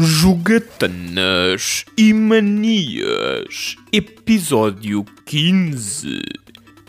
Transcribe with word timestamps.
Jogatanas 0.00 1.84
e 1.96 2.12
Manias, 2.12 3.74
Episódio 3.92 5.04
15 5.26 6.22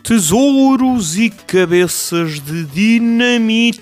Tesouros 0.04 1.18
e 1.18 1.32
Cabeças 1.32 2.40
de 2.40 2.66
Dinamite. 2.66 3.82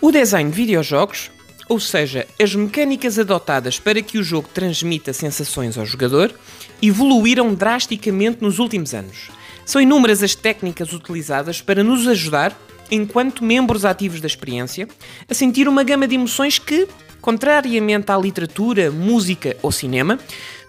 O 0.00 0.10
design 0.10 0.50
de 0.50 0.56
videojogos, 0.56 1.30
ou 1.68 1.78
seja, 1.78 2.26
as 2.42 2.54
mecânicas 2.54 3.18
adotadas 3.18 3.78
para 3.78 4.00
que 4.00 4.16
o 4.16 4.24
jogo 4.24 4.48
transmita 4.48 5.12
sensações 5.12 5.76
ao 5.76 5.84
jogador, 5.84 6.32
evoluíram 6.80 7.52
drasticamente 7.52 8.38
nos 8.40 8.58
últimos 8.58 8.94
anos. 8.94 9.28
São 9.66 9.78
inúmeras 9.78 10.22
as 10.22 10.34
técnicas 10.34 10.94
utilizadas 10.94 11.60
para 11.60 11.84
nos 11.84 12.08
ajudar 12.08 12.58
enquanto 12.90 13.44
membros 13.44 13.84
ativos 13.84 14.20
da 14.20 14.26
experiência, 14.26 14.88
a 15.28 15.34
sentir 15.34 15.68
uma 15.68 15.82
gama 15.82 16.08
de 16.08 16.14
emoções 16.14 16.58
que, 16.58 16.88
contrariamente 17.20 18.10
à 18.10 18.16
literatura, 18.16 18.90
música 18.90 19.56
ou 19.62 19.70
cinema, 19.70 20.18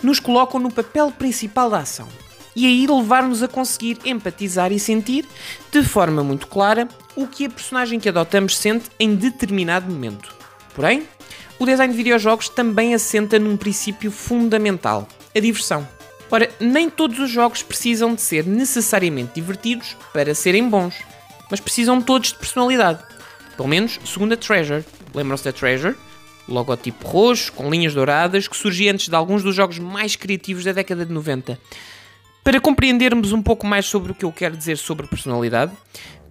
nos 0.03 0.20
colocam 0.20 0.59
no 0.59 0.71
papel 0.71 1.12
principal 1.12 1.70
da 1.70 1.79
ação. 1.79 2.07
E 2.55 2.65
aí 2.65 2.85
levar-nos 2.85 3.41
a 3.41 3.48
conseguir 3.48 3.98
empatizar 4.03 4.71
e 4.71 4.79
sentir, 4.79 5.26
de 5.71 5.84
forma 5.84 6.23
muito 6.23 6.48
clara, 6.48 6.88
o 7.15 7.26
que 7.26 7.45
a 7.45 7.49
personagem 7.49 7.99
que 7.99 8.09
adotamos 8.09 8.57
sente 8.57 8.90
em 8.99 9.15
determinado 9.15 9.91
momento. 9.91 10.35
Porém, 10.76 11.07
o 11.57 11.65
design 11.65 11.91
de 11.93 11.98
videojogos 11.98 12.49
também 12.49 12.93
assenta 12.93 13.40
num 13.40 13.55
princípio 13.55 14.12
fundamental: 14.12 15.07
a 15.34 15.40
diversão. 15.40 15.88
Ora, 16.29 16.49
nem 16.59 16.90
todos 16.90 17.20
os 17.20 17.29
jogos 17.29 17.62
precisam 17.62 18.15
de 18.15 18.21
ser 18.21 18.45
necessariamente 18.45 19.34
divertidos 19.35 19.98
para 20.13 20.34
serem 20.34 20.67
bons 20.67 20.95
mas 21.51 21.59
precisam 21.59 22.01
todos 22.01 22.29
de 22.29 22.39
personalidade. 22.39 23.03
Pelo 23.55 23.67
menos 23.67 23.99
segundo 24.05 24.33
a 24.33 24.37
Treasure. 24.37 24.83
Lembram-se 25.13 25.43
da 25.43 25.51
Treasure? 25.51 25.95
Logotipo 26.47 27.07
roxo, 27.07 27.53
com 27.53 27.69
linhas 27.69 27.93
douradas, 27.93 28.47
que 28.47 28.57
surgia 28.57 28.91
antes 28.91 29.09
de 29.09 29.15
alguns 29.15 29.43
dos 29.43 29.53
jogos 29.53 29.77
mais 29.77 30.15
criativos 30.15 30.63
da 30.63 30.71
década 30.71 31.05
de 31.05 31.13
90. 31.13 31.59
Para 32.43 32.59
compreendermos 32.59 33.31
um 33.34 33.41
pouco 33.41 33.67
mais 33.67 33.85
sobre 33.85 34.11
o 34.11 34.15
que 34.15 34.26
eu 34.26 34.31
quero 34.31 34.57
dizer 34.57 34.77
sobre 34.77 35.05
personalidade, 35.05 35.71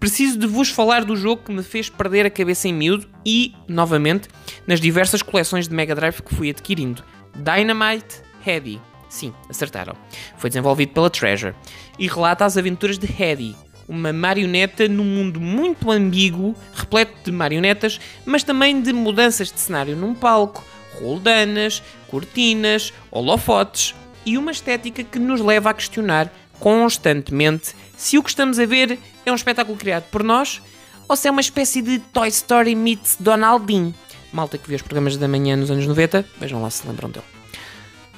preciso 0.01 0.39
de 0.39 0.47
vos 0.47 0.71
falar 0.71 1.05
do 1.05 1.15
jogo 1.15 1.45
que 1.45 1.53
me 1.53 1.63
fez 1.63 1.89
perder 1.89 2.27
a 2.27 2.31
cabeça 2.31 2.67
em 2.67 2.73
miúdo 2.73 3.07
e, 3.25 3.55
novamente, 3.69 4.29
nas 4.67 4.81
diversas 4.81 5.23
coleções 5.23 5.69
de 5.69 5.75
Mega 5.75 5.95
Drive 5.95 6.23
que 6.23 6.35
fui 6.35 6.51
adquirindo. 6.51 7.05
Dynamite 7.37 8.23
Heady. 8.45 8.81
Sim, 9.09 9.33
acertaram. 9.49 9.95
Foi 10.37 10.51
desenvolvido 10.51 10.93
pela 10.93 11.11
Treasure 11.11 11.55
e 11.99 12.09
relata 12.09 12.45
as 12.45 12.57
aventuras 12.57 12.99
de 12.99 13.07
Heady, 13.07 13.55
uma 13.91 14.13
marioneta 14.13 14.87
num 14.87 15.05
mundo 15.05 15.41
muito 15.41 15.91
ambíguo, 15.91 16.55
repleto 16.73 17.13
de 17.25 17.33
marionetas, 17.33 18.01
mas 18.25 18.45
também 18.45 18.81
de 18.81 18.93
mudanças 18.93 19.51
de 19.51 19.59
cenário 19.59 19.97
num 19.97 20.15
palco, 20.15 20.65
roldanas, 21.01 21.83
cortinas, 22.07 22.93
holofotes 23.11 23.95
e 24.25 24.39
uma 24.39 24.53
estética 24.53 25.03
que 25.03 25.19
nos 25.19 25.41
leva 25.41 25.71
a 25.71 25.75
questionar 25.75 26.33
constantemente 26.61 27.75
se 27.97 28.17
o 28.17 28.23
que 28.23 28.31
estamos 28.31 28.61
a 28.61 28.67
ver 28.67 28.97
é 29.27 29.33
um 29.33 29.35
espetáculo 29.35 29.77
criado 29.77 30.05
por 30.05 30.23
nós 30.23 30.63
ou 31.09 31.17
se 31.17 31.27
é 31.27 31.31
uma 31.31 31.41
espécie 31.41 31.83
de 31.83 31.99
Toy 31.99 32.29
Story 32.29 32.77
meets 32.77 33.17
Donaldin. 33.19 33.93
Malta 34.33 34.57
que 34.57 34.69
viu 34.69 34.77
os 34.77 34.83
programas 34.83 35.17
da 35.17 35.27
manhã 35.27 35.57
nos 35.57 35.71
anos 35.71 35.87
90, 35.87 36.25
vejam 36.39 36.63
lá 36.63 36.71
se 36.71 36.87
lembram 36.87 37.11
dele. 37.11 37.40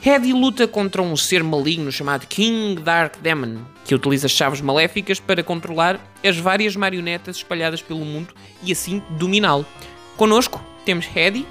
Hedy 0.05 0.33
luta 0.33 0.67
contra 0.67 1.01
um 1.01 1.17
ser 1.17 1.45
maligno 1.45 1.93
chamado 1.93 2.27
King 2.27 2.83
Dark 2.83 3.19
Demon, 3.21 3.59
que 3.85 3.95
utiliza 3.95 4.27
chaves 4.27 4.61
maléficas 4.61 5.21
para 5.21 5.45
controlar 5.45 6.01
as 6.25 6.37
várias 6.37 6.75
marionetas 6.75 7.37
espalhadas 7.37 7.81
pelo 7.81 8.05
mundo 8.05 8.35
e 8.65 8.73
assim 8.73 9.01
dominá-lo. 9.11 9.65
Conosco 10.17 10.61
temos 10.85 11.07
Hedy, 11.07 11.47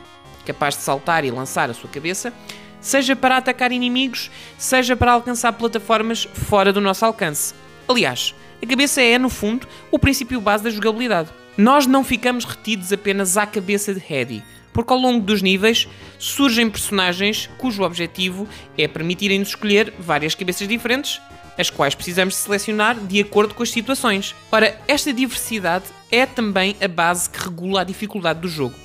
capaz 0.45 0.75
de 0.75 0.81
saltar 0.81 1.23
e 1.23 1.31
lançar 1.31 1.69
a 1.69 1.73
sua 1.73 1.89
cabeça, 1.89 2.33
seja 2.81 3.15
para 3.15 3.37
atacar 3.37 3.71
inimigos, 3.71 4.29
seja 4.57 4.97
para 4.97 5.13
alcançar 5.13 5.53
plataformas 5.53 6.25
fora 6.25 6.73
do 6.73 6.81
nosso 6.81 7.05
alcance. 7.05 7.53
Aliás, 7.87 8.35
a 8.61 8.65
cabeça 8.65 9.01
é, 9.01 9.17
no 9.17 9.29
fundo, 9.29 9.65
o 9.89 9.97
princípio 9.97 10.41
base 10.41 10.65
da 10.65 10.69
jogabilidade. 10.69 11.29
Nós 11.57 11.87
não 11.87 12.03
ficamos 12.03 12.43
retidos 12.43 12.91
apenas 12.91 13.37
à 13.37 13.45
cabeça 13.45 13.93
de 13.93 14.03
Hedy, 14.13 14.43
porque 14.73 14.93
ao 14.93 14.99
longo 14.99 15.25
dos 15.25 15.41
níveis 15.41 15.87
surgem 16.17 16.69
personagens 16.69 17.49
cujo 17.57 17.83
objetivo 17.83 18.47
é 18.77 18.87
permitirem-nos 18.87 19.49
escolher 19.49 19.93
várias 19.99 20.35
cabeças 20.35 20.67
diferentes, 20.67 21.21
as 21.57 21.69
quais 21.69 21.95
precisamos 21.95 22.35
selecionar 22.35 22.95
de 22.99 23.19
acordo 23.19 23.53
com 23.53 23.63
as 23.63 23.71
situações. 23.71 24.35
Ora, 24.51 24.79
esta 24.87 25.13
diversidade 25.13 25.85
é 26.11 26.25
também 26.25 26.75
a 26.81 26.87
base 26.87 27.29
que 27.29 27.43
regula 27.43 27.81
a 27.81 27.85
dificuldade 27.85 28.39
do 28.39 28.47
jogo. 28.47 28.75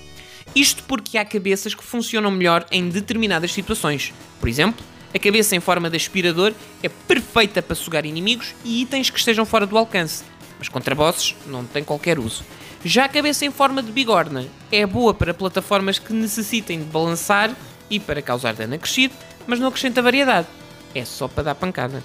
Isto 0.54 0.82
porque 0.84 1.18
há 1.18 1.24
cabeças 1.24 1.74
que 1.74 1.84
funcionam 1.84 2.30
melhor 2.30 2.66
em 2.70 2.88
determinadas 2.88 3.52
situações. 3.52 4.12
Por 4.40 4.48
exemplo, 4.48 4.84
a 5.14 5.18
cabeça 5.18 5.56
em 5.56 5.60
forma 5.60 5.90
de 5.90 5.96
aspirador 5.96 6.52
é 6.82 6.88
perfeita 6.88 7.62
para 7.62 7.74
sugar 7.74 8.04
inimigos 8.06 8.54
e 8.64 8.82
itens 8.82 9.10
que 9.10 9.18
estejam 9.18 9.44
fora 9.44 9.66
do 9.66 9.76
alcance, 9.76 10.24
mas 10.58 10.68
contra 10.68 10.94
bosses 10.94 11.34
não 11.46 11.64
tem 11.64 11.84
qualquer 11.84 12.18
uso. 12.18 12.44
Já 12.86 13.06
a 13.06 13.08
cabeça 13.08 13.44
em 13.44 13.50
forma 13.50 13.82
de 13.82 13.90
bigorna 13.90 14.46
é 14.70 14.86
boa 14.86 15.12
para 15.12 15.34
plataformas 15.34 15.98
que 15.98 16.12
necessitem 16.12 16.78
de 16.78 16.84
balançar 16.84 17.50
e 17.90 17.98
para 17.98 18.22
causar 18.22 18.54
dano 18.54 18.76
acrescido, 18.76 19.12
mas 19.44 19.58
não 19.58 19.66
acrescenta 19.66 20.00
variedade. 20.00 20.46
É 20.94 21.04
só 21.04 21.26
para 21.26 21.42
dar 21.42 21.56
pancada. 21.56 22.00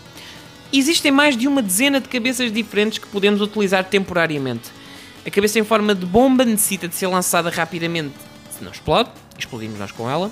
Existem 0.74 1.12
mais 1.12 1.38
de 1.38 1.48
uma 1.48 1.62
dezena 1.62 2.02
de 2.02 2.10
cabeças 2.10 2.52
diferentes 2.52 2.98
que 2.98 3.06
podemos 3.06 3.42
utilizar 3.42 3.86
temporariamente. 3.86 4.72
A 5.24 5.30
cabeça 5.30 5.60
em 5.60 5.64
forma 5.64 5.94
de 5.94 6.04
bomba 6.04 6.44
necessita 6.44 6.88
de 6.88 6.96
ser 6.96 7.06
lançada 7.06 7.52
rapidamente, 7.52 8.16
se 8.50 8.64
não 8.64 8.72
explode, 8.72 9.12
explodimos 9.38 9.78
nós 9.78 9.92
com 9.92 10.10
ela. 10.10 10.32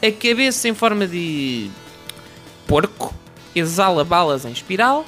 A 0.00 0.10
cabeça 0.10 0.70
em 0.70 0.74
forma 0.74 1.06
de 1.06 1.70
porco 2.66 3.14
exala 3.54 4.04
balas 4.04 4.46
em 4.46 4.52
espiral. 4.52 5.04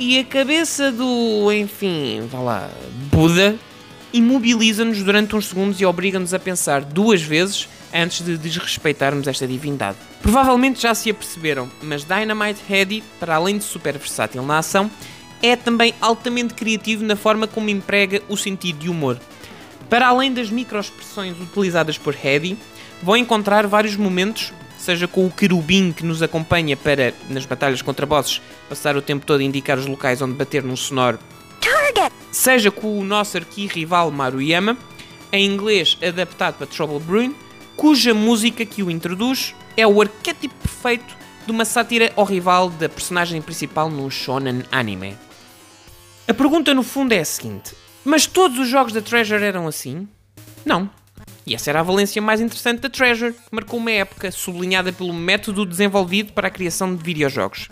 E 0.00 0.18
a 0.18 0.24
cabeça 0.24 0.90
do, 0.90 1.52
enfim, 1.52 2.26
vá 2.28 2.40
lá, 2.40 2.70
Buda 3.12 3.56
imobiliza-nos 4.12 5.02
durante 5.02 5.36
uns 5.36 5.46
segundos 5.48 5.80
e 5.80 5.86
obriga-nos 5.86 6.32
a 6.32 6.38
pensar 6.38 6.82
duas 6.82 7.22
vezes 7.22 7.68
antes 7.92 8.24
de 8.24 8.36
desrespeitarmos 8.36 9.26
esta 9.26 9.46
divindade. 9.46 9.96
Provavelmente 10.20 10.82
já 10.82 10.94
se 10.94 11.10
aperceberam, 11.10 11.70
mas 11.82 12.04
Dynamite 12.04 12.60
Heady, 12.68 13.02
para 13.18 13.36
além 13.36 13.58
de 13.58 13.64
super 13.64 13.96
versátil 13.96 14.42
na 14.42 14.58
ação, 14.58 14.90
é 15.42 15.54
também 15.54 15.94
altamente 16.00 16.54
criativo 16.54 17.04
na 17.04 17.16
forma 17.16 17.46
como 17.46 17.68
emprega 17.68 18.22
o 18.28 18.36
sentido 18.36 18.78
de 18.78 18.90
humor. 18.90 19.18
Para 19.88 20.08
além 20.08 20.32
das 20.32 20.50
microexpressões 20.50 21.38
utilizadas 21.40 21.96
por 21.96 22.14
Heady, 22.14 22.56
vão 23.02 23.16
encontrar 23.16 23.66
vários 23.66 23.96
momentos, 23.96 24.52
seja 24.78 25.06
com 25.06 25.26
o 25.26 25.30
querubim 25.30 25.92
que 25.92 26.04
nos 26.04 26.22
acompanha 26.22 26.76
para, 26.76 27.14
nas 27.28 27.46
batalhas 27.46 27.82
contra 27.82 28.04
bosses, 28.04 28.40
passar 28.68 28.96
o 28.96 29.02
tempo 29.02 29.24
todo 29.24 29.40
a 29.40 29.44
indicar 29.44 29.78
os 29.78 29.86
locais 29.86 30.20
onde 30.20 30.34
bater 30.34 30.62
num 30.62 30.76
sonoro 30.76 31.18
seja 32.36 32.70
com 32.70 32.98
o 32.98 33.02
nosso 33.02 33.38
arqui-rival 33.38 34.10
Maruyama, 34.10 34.76
em 35.32 35.50
inglês 35.50 35.96
adaptado 36.06 36.58
para 36.58 36.66
Trouble 36.66 37.00
Bruin, 37.00 37.34
cuja 37.76 38.12
música 38.12 38.64
que 38.66 38.82
o 38.82 38.90
introduz 38.90 39.54
é 39.74 39.86
o 39.86 40.02
arquétipo 40.02 40.54
perfeito 40.56 41.16
de 41.46 41.50
uma 41.50 41.64
sátira 41.64 42.12
ao 42.14 42.24
rival 42.24 42.68
da 42.68 42.90
personagem 42.90 43.40
principal 43.40 43.88
no 43.88 44.10
shonen 44.10 44.64
anime. 44.70 45.16
A 46.28 46.34
pergunta 46.34 46.74
no 46.74 46.82
fundo 46.82 47.12
é 47.12 47.20
a 47.20 47.24
seguinte: 47.24 47.74
mas 48.04 48.26
todos 48.26 48.58
os 48.58 48.68
jogos 48.68 48.92
da 48.92 49.00
Treasure 49.00 49.42
eram 49.42 49.66
assim? 49.66 50.06
Não. 50.62 50.90
E 51.46 51.54
essa 51.54 51.70
era 51.70 51.80
a 51.80 51.84
valência 51.84 52.20
mais 52.20 52.40
interessante 52.40 52.80
da 52.80 52.90
Treasure, 52.90 53.32
que 53.32 53.40
marcou 53.50 53.78
uma 53.78 53.90
época 53.90 54.30
sublinhada 54.30 54.92
pelo 54.92 55.14
método 55.14 55.64
desenvolvido 55.64 56.34
para 56.34 56.48
a 56.48 56.50
criação 56.50 56.94
de 56.94 57.02
videojogos. 57.02 57.70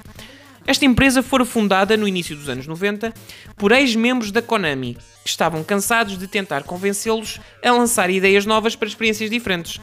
Esta 0.66 0.86
empresa 0.86 1.22
fora 1.22 1.44
fundada 1.44 1.96
no 1.96 2.08
início 2.08 2.34
dos 2.34 2.48
anos 2.48 2.66
90 2.66 3.12
por 3.56 3.70
ex-membros 3.70 4.32
da 4.32 4.40
Konami, 4.40 4.96
que 5.22 5.28
estavam 5.28 5.62
cansados 5.62 6.16
de 6.18 6.26
tentar 6.26 6.62
convencê-los 6.62 7.38
a 7.62 7.70
lançar 7.70 8.08
ideias 8.08 8.46
novas 8.46 8.74
para 8.74 8.88
experiências 8.88 9.28
diferentes. 9.28 9.78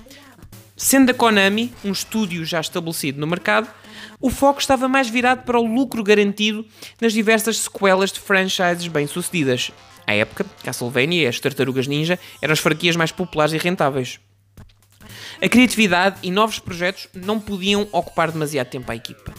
Sendo 0.75 1.11
a 1.11 1.13
Konami 1.13 1.71
um 1.85 1.91
estúdio 1.91 2.43
já 2.43 2.59
estabelecido 2.59 3.19
no 3.19 3.27
mercado, 3.27 3.69
o 4.19 4.31
foco 4.31 4.59
estava 4.59 4.87
mais 4.87 5.07
virado 5.07 5.43
para 5.43 5.59
o 5.59 5.65
lucro 5.65 6.03
garantido 6.03 6.65
nas 6.99 7.13
diversas 7.13 7.57
sequelas 7.57 8.11
de 8.11 8.19
franchises 8.19 8.87
bem-sucedidas. 8.87 9.71
À 10.07 10.15
época, 10.15 10.45
Castlevania 10.63 11.23
e 11.23 11.27
as 11.27 11.39
Tartarugas 11.39 11.87
Ninja 11.87 12.17
eram 12.41 12.53
as 12.53 12.59
franquias 12.59 12.95
mais 12.95 13.11
populares 13.11 13.53
e 13.53 13.57
rentáveis. 13.57 14.19
A 15.39 15.47
criatividade 15.47 16.17
e 16.23 16.31
novos 16.31 16.57
projetos 16.57 17.07
não 17.13 17.39
podiam 17.39 17.87
ocupar 17.91 18.31
demasiado 18.31 18.67
tempo 18.67 18.91
à 18.91 18.95
equipa. 18.95 19.33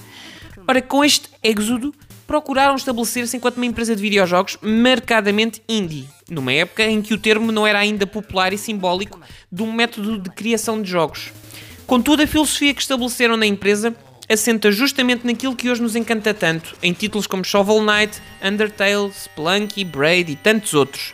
Ora, 0.66 0.80
com 0.80 1.04
este 1.04 1.28
êxodo, 1.42 1.94
procuraram 2.26 2.76
estabelecer-se 2.76 3.36
enquanto 3.36 3.56
uma 3.56 3.66
empresa 3.66 3.94
de 3.94 4.02
videojogos 4.02 4.56
marcadamente 4.62 5.62
indie, 5.68 6.08
numa 6.30 6.52
época 6.52 6.84
em 6.84 7.02
que 7.02 7.12
o 7.12 7.18
termo 7.18 7.52
não 7.52 7.66
era 7.66 7.78
ainda 7.78 8.06
popular 8.06 8.52
e 8.52 8.58
simbólico 8.58 9.20
de 9.50 9.62
um 9.62 9.72
método 9.72 10.18
de 10.18 10.30
criação 10.30 10.80
de 10.80 10.90
jogos. 10.90 11.32
Contudo, 11.86 12.22
a 12.22 12.26
filosofia 12.26 12.72
que 12.72 12.80
estabeleceram 12.80 13.36
na 13.36 13.46
empresa 13.46 13.94
assenta 14.28 14.72
justamente 14.72 15.26
naquilo 15.26 15.54
que 15.54 15.68
hoje 15.68 15.82
nos 15.82 15.96
encanta 15.96 16.32
tanto, 16.32 16.74
em 16.82 16.92
títulos 16.92 17.26
como 17.26 17.44
Shovel 17.44 17.82
Knight, 17.82 18.22
Undertale, 18.42 19.12
Spelunky, 19.12 19.84
Braid 19.84 20.32
e 20.32 20.36
tantos 20.36 20.72
outros. 20.74 21.12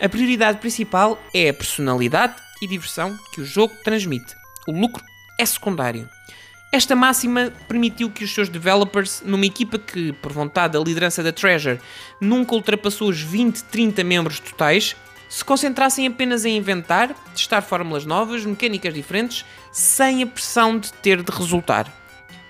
A 0.00 0.08
prioridade 0.08 0.58
principal 0.58 1.18
é 1.32 1.48
a 1.48 1.54
personalidade 1.54 2.34
e 2.60 2.66
diversão 2.66 3.16
que 3.32 3.40
o 3.40 3.44
jogo 3.44 3.72
transmite. 3.84 4.34
O 4.66 4.72
lucro 4.72 5.04
é 5.38 5.46
secundário. 5.46 6.08
Esta 6.76 6.94
máxima 6.94 7.50
permitiu 7.66 8.10
que 8.10 8.22
os 8.22 8.34
seus 8.34 8.50
developers, 8.50 9.22
numa 9.24 9.46
equipa 9.46 9.78
que, 9.78 10.12
por 10.12 10.30
vontade 10.30 10.74
da 10.74 10.78
liderança 10.78 11.22
da 11.22 11.32
Treasure, 11.32 11.80
nunca 12.20 12.54
ultrapassou 12.54 13.08
os 13.08 13.18
20, 13.18 13.64
30 13.64 14.04
membros 14.04 14.38
totais, 14.38 14.94
se 15.26 15.42
concentrassem 15.42 16.06
apenas 16.06 16.44
em 16.44 16.54
inventar, 16.54 17.14
testar 17.34 17.62
fórmulas 17.62 18.04
novas, 18.04 18.44
mecânicas 18.44 18.92
diferentes, 18.92 19.42
sem 19.72 20.22
a 20.22 20.26
pressão 20.26 20.78
de 20.78 20.92
ter 20.92 21.22
de 21.22 21.32
resultar. 21.32 21.90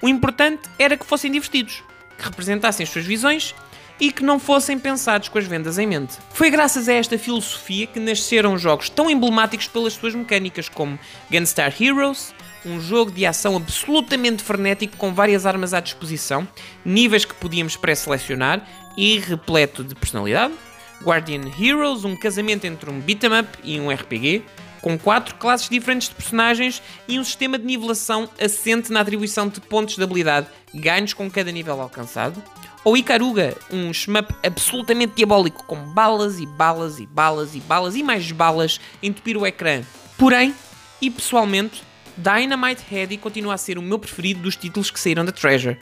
O 0.03 0.09
importante 0.09 0.69
era 0.77 0.97
que 0.97 1.07
fossem 1.07 1.31
divertidos, 1.31 1.85
que 2.19 2.25
representassem 2.25 2.83
as 2.83 2.91
suas 2.91 3.05
visões 3.05 3.55
e 4.01 4.11
que 4.11 4.25
não 4.25 4.41
fossem 4.41 4.77
pensados 4.77 5.29
com 5.29 5.39
as 5.39 5.47
vendas 5.47 5.79
em 5.79 5.87
mente. 5.87 6.19
Foi 6.33 6.51
graças 6.51 6.89
a 6.89 6.95
esta 6.95 7.17
filosofia 7.17 7.87
que 7.87 8.01
nasceram 8.01 8.59
jogos 8.59 8.91
tão 8.91 9.09
emblemáticos 9.09 9.69
pelas 9.69 9.93
suas 9.93 10.17
mecânicas 10.17 10.69
como 10.69 10.99
Gunstar 11.31 11.73
Heroes, 11.81 12.35
um 12.67 12.81
jogo 12.81 13.11
de 13.11 13.25
ação 13.25 13.57
absolutamente 13.57 14.43
frenético 14.43 14.97
com 14.97 15.15
várias 15.15 15.47
armas 15.47 15.73
à 15.73 15.81
disposição, 15.81 16.47
níveis 16.85 17.25
que 17.25 17.35
podíamos 17.35 17.77
pré-selecionar 17.77 18.67
e 18.97 19.19
repleto 19.19 19.85
de 19.85 19.95
personalidade. 19.95 20.55
Guardian 21.03 21.43
Heroes, 21.59 22.05
um 22.05 22.17
casamento 22.17 22.65
entre 22.65 22.91
um 22.91 22.99
beat'em 22.99 23.41
up 23.41 23.59
e 23.63 23.79
um 23.79 23.91
RPG, 23.91 24.43
com 24.81 24.99
quatro 24.99 25.35
classes 25.37 25.69
diferentes 25.69 26.09
de 26.09 26.15
personagens 26.15 26.83
e 27.07 27.19
um 27.19 27.25
sistema 27.25 27.59
de 27.59 27.65
nivelação 27.65 28.29
assente 28.41 28.91
na 28.93 29.01
atribuição 29.01 29.49
de 29.49 29.61
pontos 29.61 29.97
de 29.97 30.03
habilidade 30.03 30.49
ganhos 30.75 31.13
com 31.13 31.31
cada 31.31 31.53
nível 31.53 31.81
alcançado. 31.81 32.43
Ou 32.85 32.97
Icaruga, 32.97 33.57
um 33.71 33.93
shmup 33.93 34.33
absolutamente 34.45 35.15
diabólico 35.17 35.65
com 35.65 35.77
balas 35.77 36.39
e 36.39 36.47
balas 36.47 37.01
e 37.01 37.07
balas 37.07 37.55
e 37.55 37.61
balas 37.61 37.97
e 37.97 38.03
mais 38.03 38.31
balas 38.31 38.81
a 39.03 39.07
entupir 39.07 39.37
o 39.37 39.45
ecrã. 39.45 39.83
Porém, 40.17 40.55
e 41.03 41.11
pessoalmente, 41.11 41.83
Dynamite 42.17 42.83
Heady 42.91 43.19
continua 43.19 43.55
a 43.55 43.59
ser 43.59 43.79
o 43.79 43.83
meu 43.83 43.99
preferido 43.99 44.41
dos 44.41 44.57
títulos 44.57 44.91
que 44.91 44.99
saíram 44.99 45.25
da 45.25 45.33
Treasure. 45.33 45.79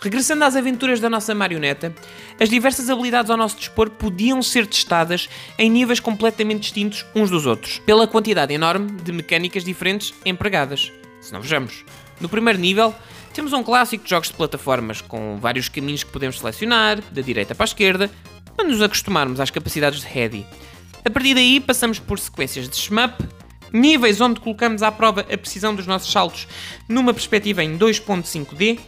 Regressando 0.00 0.44
às 0.44 0.56
aventuras 0.56 1.00
da 1.00 1.08
nossa 1.08 1.34
marioneta, 1.34 1.94
as 2.38 2.48
diversas 2.48 2.90
habilidades 2.90 3.30
ao 3.30 3.36
nosso 3.36 3.56
dispor 3.56 3.90
podiam 3.90 4.42
ser 4.42 4.66
testadas 4.66 5.28
em 5.58 5.70
níveis 5.70 6.00
completamente 6.00 6.62
distintos 6.62 7.06
uns 7.14 7.30
dos 7.30 7.46
outros, 7.46 7.78
pela 7.80 8.06
quantidade 8.06 8.52
enorme 8.52 8.92
de 9.02 9.12
mecânicas 9.12 9.64
diferentes 9.64 10.12
empregadas. 10.24 10.92
Se 11.20 11.32
não 11.32 11.40
vejamos, 11.40 11.84
no 12.20 12.28
primeiro 12.28 12.58
nível 12.58 12.94
temos 13.32 13.52
um 13.52 13.62
clássico 13.62 14.04
de 14.04 14.10
jogos 14.10 14.28
de 14.28 14.34
plataformas, 14.34 15.00
com 15.00 15.38
vários 15.40 15.68
caminhos 15.68 16.04
que 16.04 16.12
podemos 16.12 16.38
selecionar, 16.38 17.00
da 17.10 17.22
direita 17.22 17.54
para 17.54 17.64
a 17.64 17.66
esquerda, 17.66 18.10
para 18.56 18.68
nos 18.68 18.80
acostumarmos 18.80 19.40
às 19.40 19.50
capacidades 19.50 20.00
de 20.00 20.18
Heady. 20.18 20.46
A 21.04 21.10
partir 21.10 21.34
daí 21.34 21.60
passamos 21.60 21.98
por 21.98 22.18
sequências 22.18 22.68
de 22.68 22.76
shmup, 22.76 23.14
níveis 23.74 24.20
onde 24.20 24.38
colocamos 24.38 24.82
à 24.82 24.92
prova 24.92 25.22
a 25.22 25.36
precisão 25.36 25.74
dos 25.74 25.86
nossos 25.86 26.10
saltos 26.10 26.46
numa 26.88 27.12
perspectiva 27.12 27.62
em 27.64 27.76
2.5D, 27.76 28.78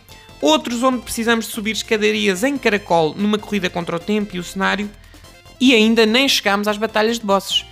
outros 0.41 0.81
onde 0.85 1.03
precisamos 1.03 1.47
de 1.47 1.53
subir 1.53 1.73
escadarias 1.73 2.45
em 2.45 2.57
caracol 2.57 3.13
numa 3.17 3.37
corrida 3.37 3.69
contra 3.69 3.97
o 3.97 4.01
tempo 4.01 4.37
e 4.37 4.39
o 4.39 4.45
cenário, 4.45 4.89
e 5.61 5.75
ainda 5.75 6.07
nem 6.07 6.29
chegámos 6.29 6.69
às 6.69 6.79
batalhas 6.79 7.19
de 7.19 7.27
bosses. 7.27 7.67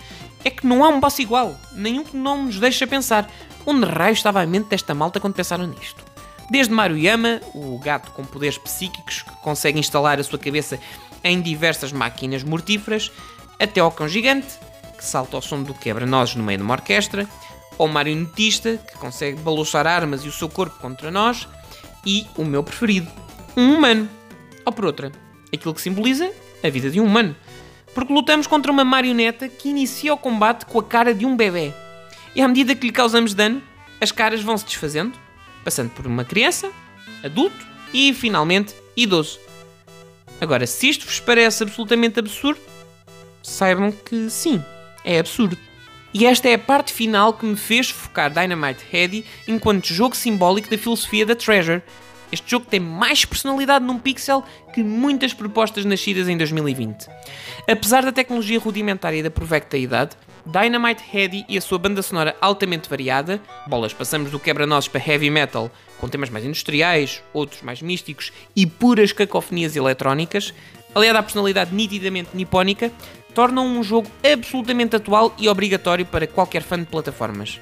É 0.45 0.51
que 0.51 0.67
não 0.67 0.83
há 0.83 0.89
um 0.89 0.99
boss 0.99 1.21
igual, 1.21 1.59
nenhum 1.73 2.03
que 2.03 2.17
não 2.17 2.47
nos 2.47 2.59
deixa 2.59 2.87
pensar 2.87 3.31
onde 3.65 3.87
raio 3.87 4.13
estava 4.13 4.43
a 4.43 4.47
mente 4.47 4.69
desta 4.69 4.93
malta 4.93 5.21
quando 5.21 5.35
pensaram 5.35 5.67
nisto. 5.67 6.05
Desde 6.51 6.73
Maruyama, 6.75 7.41
o 7.55 7.79
gato 7.79 8.11
com 8.11 8.25
poderes 8.25 8.59
psíquicos 8.59 9.23
que 9.23 9.31
consegue 9.37 9.79
instalar 9.79 10.19
a 10.19 10.25
sua 10.25 10.39
cabeça 10.39 10.79
em 11.23 11.41
diversas 11.41 11.93
máquinas 11.93 12.43
mortíferas, 12.43 13.11
até 13.59 13.81
ao 13.81 13.91
cão 13.91 14.07
gigante, 14.09 14.59
que 15.05 15.11
salta 15.11 15.37
ao 15.37 15.43
som 15.43 15.63
do 15.63 15.75
quebra-nozes 15.75 16.35
no 16.35 16.43
meio 16.43 16.57
de 16.57 16.65
uma 16.65 16.73
orquestra, 16.73 17.29
ou 17.77 17.87
marionetista, 17.87 18.79
que 18.79 18.97
consegue 18.97 19.39
balançar 19.41 19.87
armas 19.87 20.25
e 20.25 20.29
o 20.29 20.33
seu 20.33 20.49
corpo 20.49 20.79
contra 20.81 21.11
nós, 21.11 21.47
e 22.07 22.27
o 22.37 22.45
meu 22.45 22.63
preferido, 22.63 23.11
um 23.55 23.75
humano. 23.75 24.09
Ou 24.65 24.73
por 24.73 24.87
outra, 24.87 25.13
aquilo 25.53 25.75
que 25.75 25.81
simboliza 25.83 26.33
a 26.63 26.71
vida 26.71 26.91
de 26.91 27.01
um 27.01 27.05
humano. 27.05 27.37
Porque 27.95 28.13
lutamos 28.13 28.47
contra 28.47 28.73
uma 28.73 28.85
marioneta 28.85 29.47
que 29.47 29.69
inicia 29.69 30.15
o 30.15 30.17
combate 30.17 30.65
com 30.65 30.81
a 30.81 30.83
cara 30.83 31.13
de 31.13 31.27
um 31.27 31.37
bebê. 31.37 31.73
E 32.35 32.41
à 32.41 32.49
medida 32.49 32.75
que 32.75 32.87
lhe 32.87 32.93
causamos 32.93 33.35
dano, 33.35 33.63
as 34.01 34.11
caras 34.11 34.43
vão 34.43 34.57
se 34.57 34.65
desfazendo, 34.65 35.13
passando 35.63 35.91
por 35.91 36.07
uma 36.07 36.25
criança, 36.25 36.73
adulto 37.23 37.67
e, 37.93 38.15
finalmente, 38.15 38.75
idoso. 38.97 39.39
Agora, 40.41 40.67
se 40.67 40.89
isto 40.89 41.05
vos 41.05 41.21
parece 41.21 41.63
absolutamente 41.63 42.19
absurdo, 42.19 42.61
saibam 43.43 43.93
que 43.93 44.29
sim, 44.31 44.63
é 45.05 45.19
absurdo. 45.19 45.57
E 46.13 46.27
esta 46.27 46.49
é 46.49 46.55
a 46.55 46.59
parte 46.59 46.93
final 46.93 47.33
que 47.33 47.45
me 47.45 47.57
fez 47.57 47.91
focar 47.91 48.33
Dynamite 48.33 48.85
Heady 48.93 49.25
enquanto 49.49 49.93
jogo 49.93 50.15
simbólico 50.15 50.71
da 50.71 50.79
filosofia 50.79 51.27
da 51.27 51.35
Treasure. 51.35 51.83
Este 52.31 52.51
jogo 52.51 52.67
tem 52.67 52.81
mais 52.81 53.25
personalidade 53.25 53.85
num 53.85 53.99
pixel 53.99 54.45
que 54.73 54.83
muitas 54.83 55.35
propostas 55.35 55.85
nascidas 55.85 56.29
em 56.29 56.37
2020. 56.37 57.07
Apesar 57.69 58.05
da 58.05 58.13
tecnologia 58.13 58.59
rudimentar 58.59 59.13
e 59.15 59.23
da 59.23 59.31
provecta 59.31 59.77
idade, 59.77 60.17
Dynamite 60.47 61.03
Heady 61.13 61.45
e 61.49 61.57
a 61.57 61.61
sua 61.61 61.79
banda 61.79 62.03
sonora 62.03 62.37
altamente 62.41 62.89
variada, 62.89 63.41
bolas 63.67 63.93
passamos 63.93 64.31
do 64.31 64.39
quebra-nozes 64.39 64.89
para 64.89 65.03
heavy 65.05 65.31
metal, 65.31 65.71
com 65.99 66.09
temas 66.09 66.29
mais 66.29 66.45
industriais, 66.45 67.23
outros 67.33 67.63
mais 67.63 67.81
místicos 67.81 68.33
e 68.55 68.67
puras 68.67 69.13
cacofonias 69.13 69.75
eletrónicas, 69.75 70.53
aliada 70.95 71.19
à 71.19 71.23
personalidade 71.23 71.75
nitidamente 71.75 72.31
nipónica, 72.35 72.93
tornam 73.35 73.67
um 73.67 73.83
jogo 73.83 74.09
absolutamente 74.23 74.97
atual 74.97 75.35
e 75.37 75.49
obrigatório 75.49 76.07
para 76.07 76.27
qualquer 76.27 76.63
fã 76.63 76.79
de 76.79 76.87
plataformas. 76.87 77.61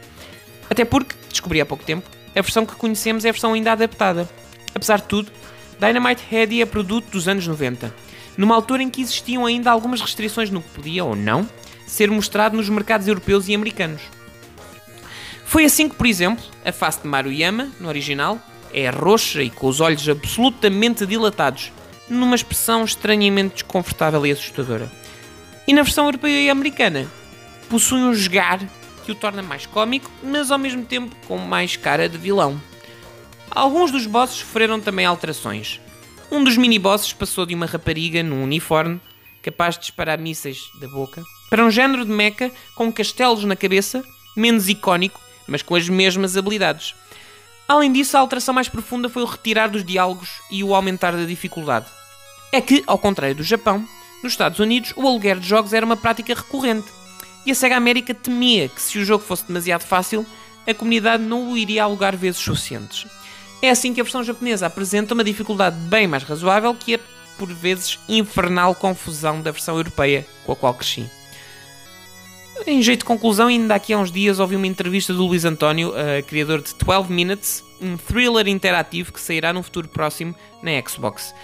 Até 0.69 0.85
porque, 0.85 1.15
descobri 1.29 1.61
há 1.61 1.67
pouco 1.67 1.85
tempo, 1.85 2.09
a 2.31 2.41
versão 2.41 2.65
que 2.65 2.77
conhecemos 2.77 3.25
é 3.25 3.29
a 3.29 3.33
versão 3.33 3.55
ainda 3.55 3.73
adaptada. 3.73 4.29
Apesar 4.75 5.01
de 5.01 5.05
tudo, 5.05 5.33
Dynamite 5.79 6.23
Heady 6.31 6.63
é 6.63 6.67
produto 6.67 7.11
dos 7.11 7.27
anos 7.27 7.47
90, 7.47 7.93
numa 8.37 8.55
altura 8.55 8.83
em 8.83 8.91
que 8.91 9.01
existiam 9.01 9.45
ainda 9.45 9.71
algumas 9.71 10.01
restrições 10.01 10.51
no 10.51 10.63
que 10.63 10.71
podia 10.71 11.05
ou 11.05 11.17
não 11.17 11.49
ser 11.87 12.11
mostrado 12.11 12.57
nos 12.57 12.69
mercados 12.69 13.09
europeus 13.09 13.49
e 13.49 13.55
americanos. 13.55 14.03
Foi 15.45 15.65
assim 15.65 15.89
que, 15.89 15.97
por 15.97 16.07
exemplo, 16.07 16.43
a 16.65 16.73
face 16.73 17.03
de 17.03 17.09
Maruyama, 17.09 17.71
no 17.79 17.89
original, 17.89 18.39
é 18.73 18.89
roxa 18.89 19.43
e 19.43 19.51
com 19.51 19.67
os 19.67 19.81
olhos 19.81 20.09
absolutamente 20.09 21.05
dilatados, 21.05 21.71
numa 22.09 22.35
expressão 22.35 22.85
estranhamente 22.85 23.55
desconfortável 23.57 24.25
e 24.25 24.31
assustadora. 24.31 24.91
E 25.73 25.75
na 25.75 25.85
versão 25.85 26.05
europeia 26.05 26.39
e 26.39 26.51
americana, 26.51 27.11
possui 27.71 27.99
um 27.99 28.13
jogar 28.13 28.61
que 29.07 29.11
o 29.11 29.15
torna 29.15 29.43
mais 29.43 29.65
cómico, 29.65 30.11
mas 30.23 30.51
ao 30.51 30.59
mesmo 30.59 30.85
tempo 30.85 31.17
com 31.27 31.39
mais 31.39 31.77
cara 31.77 32.11
de 32.11 32.19
vilão. 32.19 32.61
Alguns 33.51 33.91
dos 33.91 34.07
bosses 34.07 34.37
sofreram 34.37 34.79
também 34.79 35.07
alterações. 35.07 35.81
Um 36.31 36.45
dos 36.45 36.59
mini-bosses 36.59 37.15
passou 37.15 37.47
de 37.47 37.55
uma 37.55 37.65
rapariga 37.65 38.23
num 38.23 38.43
uniforme, 38.43 39.01
capaz 39.41 39.77
de 39.77 39.81
disparar 39.81 40.19
mísseis 40.19 40.59
da 40.79 40.87
boca, 40.89 41.25
para 41.49 41.65
um 41.65 41.71
género 41.71 42.05
de 42.05 42.13
mecha 42.13 42.53
com 42.75 42.93
castelos 42.93 43.43
na 43.45 43.57
cabeça, 43.57 44.05
menos 44.37 44.69
icónico, 44.69 45.23
mas 45.49 45.63
com 45.63 45.75
as 45.75 45.89
mesmas 45.89 46.37
habilidades. 46.37 46.95
Além 47.67 47.91
disso, 47.91 48.15
a 48.15 48.21
alteração 48.21 48.53
mais 48.53 48.69
profunda 48.69 49.09
foi 49.09 49.23
o 49.23 49.27
retirar 49.27 49.69
dos 49.69 49.83
diálogos 49.83 50.29
e 50.51 50.63
o 50.63 50.75
aumentar 50.75 51.13
da 51.13 51.25
dificuldade. 51.25 51.87
É 52.53 52.61
que, 52.61 52.85
ao 52.87 52.99
contrário 52.99 53.37
do 53.37 53.43
Japão, 53.43 53.89
nos 54.23 54.33
Estados 54.33 54.59
Unidos 54.59 54.93
o 54.97 55.07
aluguer 55.07 55.39
de 55.39 55.49
jogos 55.49 55.73
era 55.73 55.85
uma 55.85 55.97
prática 55.97 56.35
recorrente. 56.35 56.89
E 57.45 57.51
a 57.51 57.55
Sega 57.55 57.77
América 57.77 58.15
temia 58.15 58.69
que, 58.69 58.81
se 58.81 58.99
o 58.99 59.05
jogo 59.05 59.25
fosse 59.25 59.47
demasiado 59.47 59.83
fácil, 59.83 60.25
a 60.67 60.73
comunidade 60.73 61.23
não 61.23 61.51
o 61.51 61.57
iria 61.57 61.83
alugar 61.83 62.17
vezes 62.17 62.41
suficientes. 62.41 63.07
É 63.61 63.71
assim 63.71 63.93
que 63.93 64.01
a 64.01 64.05
versão 64.05 64.23
japonesa 64.23 64.67
apresenta 64.67 65.15
uma 65.15 65.25
dificuldade 65.25 65.77
bem 65.89 66.07
mais 66.07 66.23
razoável 66.23 66.75
que 66.75 66.95
a, 66.95 67.01
por 67.39 67.53
vezes, 67.53 67.99
infernal 68.09 68.75
confusão 68.75 69.41
da 69.41 69.51
versão 69.51 69.77
europeia 69.77 70.27
com 70.45 70.53
a 70.53 70.57
qual 70.57 70.75
cresci. 70.75 71.09
Em 72.67 72.81
jeito 72.81 73.01
de 73.01 73.07
conclusão, 73.07 73.49
ainda 73.49 73.75
aqui 73.75 73.93
há 73.93 73.99
uns 73.99 74.13
dias 74.13 74.39
ouvi 74.39 74.55
uma 74.55 74.67
entrevista 74.67 75.13
do 75.13 75.27
Luís 75.27 75.45
António, 75.45 75.91
uh, 75.91 76.23
criador 76.27 76.63
de 76.63 76.73
12 76.75 77.13
Minutes, 77.13 77.65
um 77.81 77.97
thriller 77.97 78.47
interativo 78.47 79.13
que 79.13 79.21
sairá 79.21 79.53
num 79.53 79.63
futuro 79.63 79.89
próximo 79.89 80.35
na 80.63 80.71
Xbox. 80.89 81.35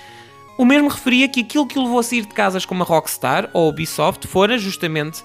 O 0.59 0.65
mesmo 0.65 0.89
referia 0.89 1.29
que 1.29 1.41
aquilo 1.41 1.67
que 1.67 1.79
o 1.79 1.83
levou 1.83 2.01
a 2.01 2.03
sair 2.03 2.23
de 2.23 2.35
casas 2.35 2.67
como 2.67 2.83
a 2.83 2.87
Rockstar 2.87 3.49
ou 3.53 3.67
a 3.67 3.69
Ubisoft 3.69 4.27
fora 4.27 4.59
justamente 4.59 5.23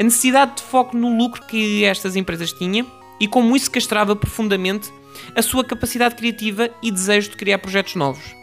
a 0.00 0.04
necessidade 0.04 0.56
de 0.56 0.62
foco 0.62 0.96
no 0.96 1.18
lucro 1.18 1.44
que 1.44 1.84
estas 1.84 2.14
empresas 2.14 2.52
tinham 2.52 2.86
e 3.18 3.26
como 3.26 3.56
isso 3.56 3.70
castrava 3.70 4.14
profundamente 4.14 4.92
a 5.34 5.42
sua 5.42 5.64
capacidade 5.64 6.14
criativa 6.14 6.70
e 6.80 6.92
desejo 6.92 7.30
de 7.30 7.36
criar 7.36 7.58
projetos 7.58 7.96
novos. 7.96 8.36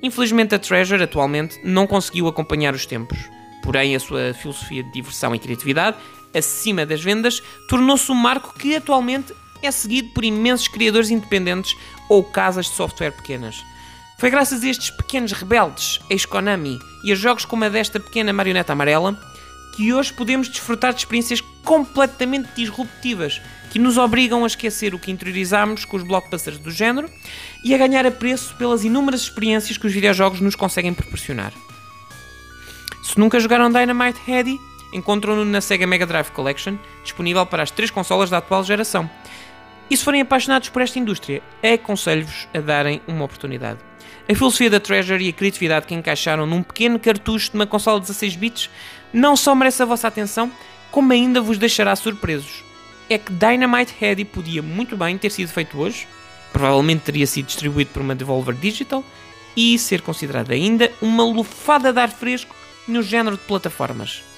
Infelizmente, 0.00 0.54
a 0.54 0.58
Treasure 0.60 1.02
atualmente 1.02 1.58
não 1.64 1.86
conseguiu 1.86 2.28
acompanhar 2.28 2.72
os 2.72 2.86
tempos. 2.86 3.18
Porém, 3.62 3.96
a 3.96 4.00
sua 4.00 4.32
filosofia 4.32 4.84
de 4.84 4.92
diversão 4.92 5.34
e 5.34 5.38
criatividade 5.38 5.96
acima 6.34 6.86
das 6.86 7.02
vendas, 7.02 7.42
tornou-se 7.68 8.10
um 8.10 8.14
marco 8.14 8.56
que 8.56 8.76
atualmente 8.76 9.34
é 9.62 9.70
seguido 9.70 10.10
por 10.10 10.24
imensos 10.24 10.68
criadores 10.68 11.10
independentes 11.10 11.76
ou 12.08 12.24
casas 12.24 12.66
de 12.66 12.72
software 12.72 13.10
pequenas. 13.10 13.64
Foi 14.20 14.28
graças 14.28 14.62
a 14.62 14.68
estes 14.68 14.90
pequenos 14.90 15.32
rebeldes, 15.32 15.98
ex-Konami, 16.10 16.78
e 17.02 17.10
a 17.10 17.14
jogos 17.14 17.46
como 17.46 17.64
a 17.64 17.70
desta 17.70 17.98
pequena 17.98 18.34
marioneta 18.34 18.74
amarela, 18.74 19.18
que 19.74 19.94
hoje 19.94 20.12
podemos 20.12 20.46
desfrutar 20.46 20.92
de 20.92 20.98
experiências 20.98 21.40
completamente 21.64 22.50
disruptivas 22.54 23.40
que 23.70 23.78
nos 23.78 23.96
obrigam 23.96 24.44
a 24.44 24.46
esquecer 24.46 24.94
o 24.94 24.98
que 24.98 25.10
interiorizámos 25.10 25.86
com 25.86 25.96
os 25.96 26.02
blockbusters 26.02 26.58
do 26.58 26.70
género 26.70 27.08
e 27.64 27.74
a 27.74 27.78
ganhar 27.78 28.04
apreço 28.04 28.54
pelas 28.56 28.84
inúmeras 28.84 29.22
experiências 29.22 29.78
que 29.78 29.86
os 29.86 29.92
videojogos 29.94 30.42
nos 30.42 30.54
conseguem 30.54 30.92
proporcionar. 30.92 31.54
Se 33.02 33.18
nunca 33.18 33.40
jogaram 33.40 33.72
Dynamite 33.72 34.20
Heady, 34.30 34.58
encontram-no 34.92 35.46
na 35.46 35.62
Sega 35.62 35.86
Mega 35.86 36.04
Drive 36.04 36.30
Collection, 36.32 36.76
disponível 37.02 37.46
para 37.46 37.62
as 37.62 37.70
três 37.70 37.90
consolas 37.90 38.28
da 38.28 38.36
atual 38.36 38.62
geração. 38.64 39.08
E 39.90 39.96
se 39.96 40.04
forem 40.04 40.20
apaixonados 40.20 40.68
por 40.68 40.80
esta 40.80 41.00
indústria, 41.00 41.42
aconselho-vos 41.62 42.46
a 42.54 42.60
darem 42.60 43.02
uma 43.08 43.24
oportunidade. 43.24 43.80
A 44.30 44.34
filosofia 44.34 44.70
da 44.70 44.78
Treasure 44.78 45.24
e 45.24 45.30
a 45.30 45.32
criatividade 45.32 45.86
que 45.86 45.94
encaixaram 45.94 46.46
num 46.46 46.62
pequeno 46.62 47.00
cartucho 47.00 47.50
de 47.50 47.56
uma 47.56 47.66
consola 47.66 47.98
de 47.98 48.06
16 48.06 48.36
bits 48.36 48.70
não 49.12 49.36
só 49.36 49.52
merece 49.52 49.82
a 49.82 49.86
vossa 49.86 50.06
atenção, 50.06 50.52
como 50.92 51.12
ainda 51.12 51.40
vos 51.40 51.58
deixará 51.58 51.96
surpresos. 51.96 52.62
É 53.08 53.18
que 53.18 53.32
Dynamite 53.32 53.92
Heady 54.00 54.24
podia 54.24 54.62
muito 54.62 54.96
bem 54.96 55.18
ter 55.18 55.30
sido 55.30 55.48
feito 55.48 55.76
hoje, 55.76 56.06
provavelmente 56.52 57.02
teria 57.02 57.26
sido 57.26 57.46
distribuído 57.46 57.90
por 57.90 58.02
uma 58.02 58.14
Devolver 58.14 58.54
Digital 58.54 59.04
e 59.56 59.76
ser 59.76 60.02
considerado 60.02 60.52
ainda 60.52 60.92
uma 61.02 61.24
lufada 61.24 61.92
de 61.92 61.98
ar 61.98 62.10
fresco 62.10 62.54
no 62.86 63.02
género 63.02 63.36
de 63.36 63.42
plataformas. 63.42 64.29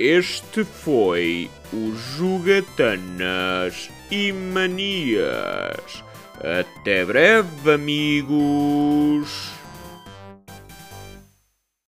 Este 0.00 0.62
foi 0.62 1.50
o 1.72 1.92
Jogatanas 2.16 3.90
e 4.08 4.32
Manias. 4.32 6.04
Até 6.36 7.04
breve, 7.04 7.72
amigos! 7.72 9.47